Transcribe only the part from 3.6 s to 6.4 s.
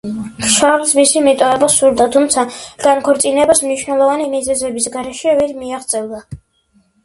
მნიშვნელოვანი მიზეზის გარეშე ვერ მიაღწევდა.